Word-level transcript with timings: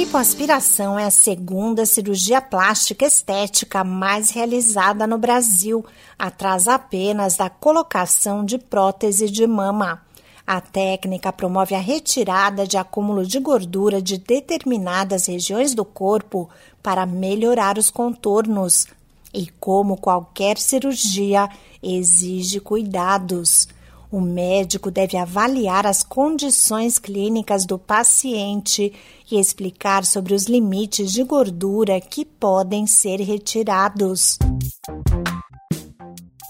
lipoaspiração 0.00 0.98
é 0.98 1.04
a 1.04 1.10
segunda 1.10 1.84
cirurgia 1.84 2.40
plástica 2.40 3.04
estética 3.04 3.84
mais 3.84 4.30
realizada 4.30 5.06
no 5.06 5.18
Brasil, 5.18 5.84
atrás 6.18 6.66
apenas 6.66 7.36
da 7.36 7.50
colocação 7.50 8.42
de 8.42 8.56
prótese 8.56 9.28
de 9.28 9.46
mama. 9.46 10.00
A 10.46 10.58
técnica 10.58 11.30
promove 11.30 11.74
a 11.74 11.78
retirada 11.78 12.66
de 12.66 12.78
acúmulo 12.78 13.26
de 13.26 13.38
gordura 13.40 14.00
de 14.00 14.16
determinadas 14.16 15.26
regiões 15.26 15.74
do 15.74 15.84
corpo 15.84 16.48
para 16.82 17.04
melhorar 17.04 17.76
os 17.76 17.90
contornos. 17.90 18.86
E, 19.34 19.48
como 19.60 19.98
qualquer 19.98 20.56
cirurgia, 20.56 21.46
exige 21.82 22.58
cuidados. 22.58 23.68
O 24.12 24.20
médico 24.20 24.90
deve 24.90 25.16
avaliar 25.16 25.86
as 25.86 26.02
condições 26.02 26.98
clínicas 26.98 27.64
do 27.64 27.78
paciente 27.78 28.92
e 29.30 29.38
explicar 29.38 30.04
sobre 30.04 30.34
os 30.34 30.46
limites 30.46 31.12
de 31.12 31.22
gordura 31.22 32.00
que 32.00 32.24
podem 32.24 32.88
ser 32.88 33.20
retirados. 33.20 34.36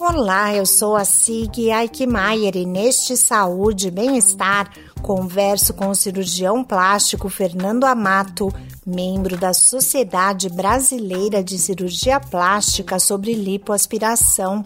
Olá, 0.00 0.54
eu 0.54 0.64
sou 0.64 0.96
a 0.96 1.04
Sig 1.04 1.70
Aikmaier 1.70 2.56
e 2.56 2.64
neste 2.64 3.14
Saúde 3.14 3.88
e 3.88 3.90
Bem-Estar 3.90 4.70
converso 5.02 5.74
com 5.74 5.88
o 5.88 5.94
cirurgião 5.94 6.64
plástico 6.64 7.28
Fernando 7.28 7.84
Amato, 7.84 8.48
membro 8.86 9.36
da 9.36 9.52
Sociedade 9.52 10.48
Brasileira 10.48 11.44
de 11.44 11.58
Cirurgia 11.58 12.18
Plástica 12.18 12.98
sobre 12.98 13.34
lipoaspiração. 13.34 14.64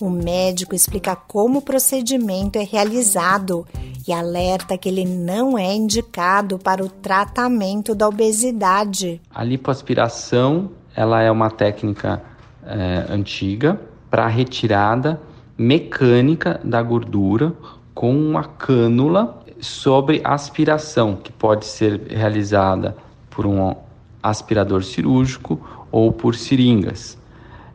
O 0.00 0.10
médico 0.10 0.74
explica 0.74 1.16
como 1.16 1.60
o 1.60 1.62
procedimento 1.62 2.58
é 2.58 2.62
realizado 2.62 3.66
e 4.06 4.12
alerta 4.12 4.76
que 4.76 4.90
ele 4.90 5.06
não 5.06 5.56
é 5.56 5.74
indicado 5.74 6.58
para 6.58 6.84
o 6.84 6.88
tratamento 6.88 7.94
da 7.94 8.06
obesidade. 8.06 9.20
A 9.34 9.42
lipoaspiração 9.42 10.70
ela 10.94 11.22
é 11.22 11.30
uma 11.30 11.50
técnica 11.50 12.22
é, 12.66 13.06
antiga 13.08 13.80
para 14.10 14.26
retirada 14.26 15.20
mecânica 15.56 16.60
da 16.62 16.82
gordura 16.82 17.54
com 17.94 18.14
uma 18.14 18.44
cânula 18.44 19.42
sobre 19.58 20.20
aspiração, 20.22 21.16
que 21.16 21.32
pode 21.32 21.64
ser 21.64 22.02
realizada 22.08 22.94
por 23.30 23.46
um 23.46 23.74
aspirador 24.22 24.84
cirúrgico 24.84 25.58
ou 25.90 26.12
por 26.12 26.34
seringas. 26.34 27.16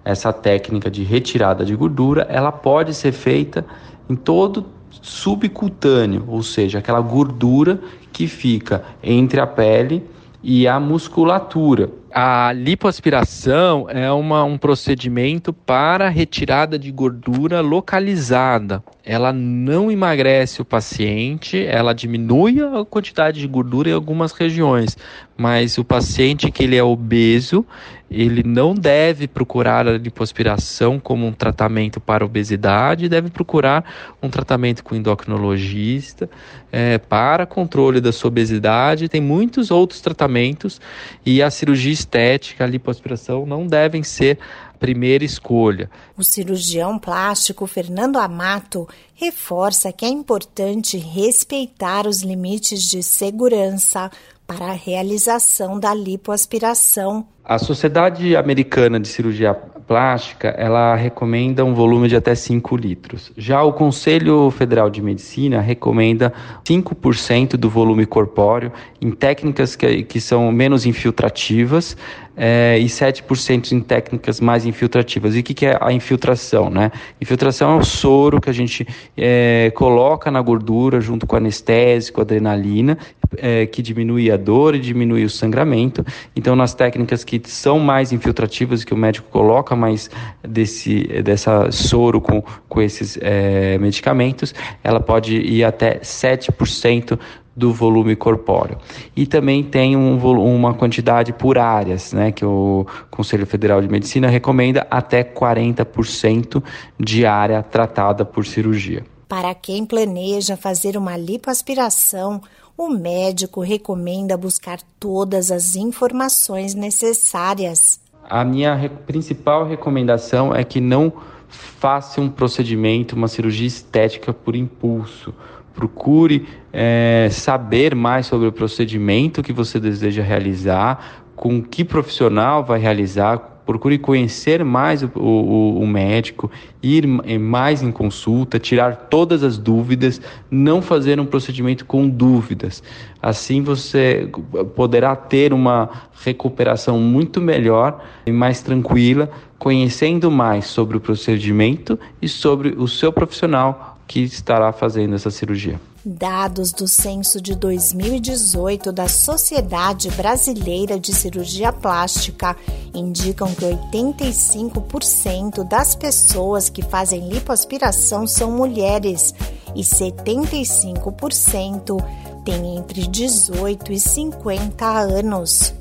Essa 0.04 0.34
técnica 0.34 0.90
de 0.90 1.04
retirada 1.04 1.64
de 1.64 1.76
gordura, 1.76 2.26
ela 2.30 2.52
pode 2.52 2.94
ser 2.94 3.12
feita 3.12 3.66
em 4.10 4.16
todo 4.16 4.66
subcutâneo, 4.90 6.26
ou 6.28 6.44
seja, 6.44 6.80
aquela 6.80 7.02
gordura 7.02 7.80
que 8.12 8.28
fica 8.28 8.84
entre 9.02 9.40
a 9.40 9.48
pele 9.48 10.04
e 10.44 10.68
a 10.68 10.80
musculatura. 10.80 11.90
A 12.14 12.52
lipoaspiração 12.52 13.88
é 13.90 14.12
uma, 14.12 14.44
um 14.44 14.58
procedimento 14.58 15.54
para 15.54 16.10
retirada 16.10 16.78
de 16.78 16.92
gordura 16.92 17.62
localizada. 17.62 18.84
Ela 19.04 19.32
não 19.32 19.90
emagrece 19.90 20.62
o 20.62 20.66
paciente, 20.66 21.66
ela 21.66 21.94
diminui 21.94 22.58
a 22.62 22.84
quantidade 22.84 23.40
de 23.40 23.48
gordura 23.48 23.90
em 23.90 23.94
algumas 23.94 24.34
regiões, 24.34 24.98
mas 25.38 25.78
o 25.78 25.84
paciente 25.84 26.52
que 26.52 26.64
ele 26.64 26.76
é 26.76 26.84
obeso, 26.84 27.66
ele 28.12 28.44
não 28.44 28.76
deve 28.76 29.28
procurar 29.28 29.88
a 29.88 29.98
lipoaspiração 29.98 31.00
como 31.00 31.26
um 31.26 31.32
tratamento 31.32 32.00
para 32.00 32.24
obesidade, 32.24 33.10
deve 33.10 33.30
procurar 33.30 33.84
um 34.22 34.30
tratamento 34.30 34.84
com 34.84 34.94
endocrinologista 34.94 36.30
é, 36.72 37.00
para 37.00 37.46
controle 37.46 38.00
da 38.00 38.12
sua 38.12 38.28
obesidade. 38.28 39.10
Tem 39.10 39.22
muitos 39.22 39.72
outros 39.72 40.00
tratamentos 40.00 40.80
e 41.26 41.42
a 41.42 41.50
cirurgia 41.50 41.92
estética, 42.02 42.64
a 42.64 42.68
lipoaspiração 42.68 43.46
não 43.46 43.66
devem 43.66 44.04
ser 44.04 44.38
a 44.70 44.78
primeira 44.78 45.24
escolha. 45.24 45.90
O 46.18 46.24
cirurgião 46.24 47.00
plástico 47.00 47.66
Fernando 47.66 48.18
Amato 48.18 48.88
reforça 49.16 49.92
que 49.92 50.06
é 50.06 50.10
importante 50.10 50.98
respeitar 50.98 52.06
os 52.08 52.22
limites 52.22 52.84
de 52.84 53.02
segurança 53.02 54.12
para 54.46 54.68
a 54.68 54.74
realização 54.74 55.80
da 55.80 55.94
lipoaspiração. 55.94 57.26
A 57.44 57.58
Sociedade 57.58 58.36
Americana 58.36 59.00
de 59.00 59.08
Cirurgia 59.08 59.54
Plástica, 59.92 60.48
ela 60.58 60.96
recomenda 60.96 61.66
um 61.66 61.74
volume 61.74 62.08
de 62.08 62.16
até 62.16 62.34
5 62.34 62.78
litros. 62.78 63.30
Já 63.36 63.62
o 63.62 63.74
Conselho 63.74 64.50
Federal 64.50 64.90
de 64.90 65.02
Medicina 65.02 65.60
recomenda 65.60 66.32
5% 66.64 67.58
do 67.58 67.70
volume 67.70 68.06
corpóreo 68.06 68.72
em 69.02 69.12
técnicas 69.12 69.76
que, 69.76 70.04
que 70.04 70.22
são 70.22 70.50
menos 70.50 70.86
infiltrativas 70.86 71.98
é, 72.44 72.80
e 72.80 72.86
7% 72.86 73.72
em 73.72 73.80
técnicas 73.82 74.42
mais 74.42 74.66
infiltrativas. 74.66 75.36
E 75.36 75.42
o 75.42 75.44
que, 75.44 75.54
que, 75.54 75.68
é 75.68 75.78
a 75.80 75.94
infiltração? 75.94 76.72
Né? 76.72 76.92
Infiltração 77.22 77.74
é 77.74 77.76
o 77.76 77.84
soro 77.86 78.42
que 78.42 78.50
a 78.50 78.54
gente 78.54 78.88
é, 79.16 79.72
coloca 79.76 80.32
na 80.32 80.42
gordura 80.42 81.00
junto 81.00 81.28
com 81.28 81.36
anestésico, 81.36 82.20
adrenalina, 82.20 82.98
é, 83.38 83.68
que 83.68 83.84
diminui 83.84 84.32
a 84.32 84.38
dor 84.38 84.74
e 84.74 84.80
diminui 84.80 85.24
o 85.24 85.30
sangramento. 85.30 86.04
Então, 86.36 86.56
nas 86.56 86.74
técnicas 86.74 87.24
que 87.24 87.40
são 87.46 87.78
mais 87.78 88.12
infiltrativas, 88.12 88.84
que 88.84 88.94
o 88.94 88.98
médico 88.98 89.30
coloca 89.30 89.76
mais 89.76 90.10
desse 90.42 91.04
dessa 91.24 91.72
soro 91.72 92.20
com, 92.20 92.44
com 92.68 92.82
esses 92.82 93.20
é, 93.22 93.78
medicamentos, 93.78 94.56
ela 94.84 95.00
pode 95.00 95.36
ir 95.36 95.64
até 95.64 96.00
7% 96.00 97.20
do 97.56 97.74
volume 97.74 98.16
corpóreo. 98.16 98.78
E 99.16 99.26
também 99.26 99.64
tem 99.64 99.96
um, 99.98 100.18
uma 100.18 100.74
quantidade 100.74 101.34
por 101.34 101.58
áreas, 101.58 102.14
né, 102.14 102.32
que 102.32 102.46
o 102.46 102.86
Conselho 103.10 103.46
Federal 103.46 103.82
de 103.82 103.90
Medicina 103.90 104.28
recomenda 104.28 104.88
até 104.90 105.24
40% 105.24 106.64
de 107.00 107.26
área 107.26 107.62
tratada 107.62 108.24
por 108.24 108.46
cirurgia. 108.46 109.04
Para 109.28 109.54
quem 109.54 109.86
planeja 109.86 110.58
fazer 110.58 110.98
uma 110.98 111.16
lipoaspiração, 111.16 112.42
o 112.78 112.90
médico 112.90 113.62
recomenda 113.62 114.36
buscar 114.36 114.80
todas 115.00 115.52
as 115.52 115.76
informações 115.76 116.74
necessárias. 116.74 118.00
A 118.30 118.44
minha 118.44 118.74
re 118.76 118.90
principal 118.90 119.66
recomendação 119.66 120.54
é 120.56 120.64
que 120.64 120.82
não 120.82 121.14
faça 121.48 122.22
um 122.22 122.30
procedimento, 122.30 123.16
uma 123.16 123.28
cirurgia 123.28 123.68
estética 123.68 124.34
por 124.34 124.56
impulso. 124.56 125.34
Procure 125.74 126.48
é, 126.72 127.30
saber 127.32 127.96
mais 127.96 128.26
sobre 128.26 128.48
o 128.48 128.52
procedimento 128.52 129.42
que 129.42 129.54
você 129.54 129.80
deseja 129.80 130.22
realizar, 130.22 131.24
com 131.36 131.62
que 131.62 131.84
profissional 131.84 132.64
vai 132.64 132.80
realizar, 132.80 133.52
procure 133.66 133.98
conhecer 133.98 134.64
mais 134.66 135.02
o, 135.02 135.10
o, 135.16 135.80
o, 135.82 135.88
médico, 135.88 136.52
ir 136.84 137.08
mais 137.08 137.82
em 137.82 137.92
consulta, 137.92 138.60
tirar 138.60 139.08
todas 139.10 139.44
as 139.44 139.58
dúvidas, 139.58 140.22
não 140.50 140.82
fazer 140.82 141.20
um 141.20 141.26
procedimento 141.26 141.86
com 141.86 142.08
dúvidas. 142.08 142.84
Assim 143.22 143.62
você 143.62 144.30
poderá 144.76 145.16
ter 145.16 145.54
uma 145.54 145.90
recuperação 146.24 147.00
muito 147.00 147.40
melhor 147.40 148.04
e 148.26 148.32
mais 148.32 148.62
tranquila, 148.62 149.30
conhecendo 149.58 150.30
mais 150.30 150.66
sobre 150.66 150.98
o 150.98 151.00
procedimento 151.00 151.98
e 152.22 152.28
sobre 152.28 152.76
o 152.78 152.88
seu 152.88 153.12
profissional 153.12 153.91
que 154.12 154.24
estará 154.24 154.74
fazendo 154.74 155.16
essa 155.16 155.32
cirurgia. 155.32 155.80
Dados 156.04 156.74
do 156.74 156.86
censo 156.86 157.40
de 157.40 157.56
2018 157.56 158.92
da 158.92 159.08
Sociedade 159.08 160.12
Brasileira 160.12 161.00
de 161.00 161.16
Cirurgia 161.16 161.72
Plástica 161.72 162.58
indicam 162.94 163.56
que 163.56 163.64
85% 163.64 165.64
das 165.64 165.96
pessoas 165.96 166.70
que 166.70 166.82
fazem 166.82 167.30
lipoaspiração 167.30 168.28
são 168.28 168.52
mulheres 168.52 169.34
e 169.74 169.82
75% 169.82 172.04
têm 172.44 172.78
entre 172.78 173.08
18 173.08 173.94
e 173.94 174.00
50 174.00 174.86
anos. 174.86 175.74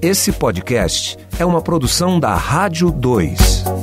Esse 0.00 0.32
podcast 0.32 1.18
é 1.38 1.44
uma 1.44 1.60
produção 1.60 2.18
da 2.18 2.34
Rádio 2.34 2.90
2. 2.90 3.75